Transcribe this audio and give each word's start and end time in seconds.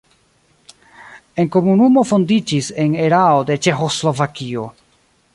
La 1.39 1.43
komunumo 1.55 2.03
fondiĝis 2.11 2.69
en 2.85 2.95
erao 3.09 3.45
de 3.49 3.59
Ĉeĥoslovakio. 3.67 4.65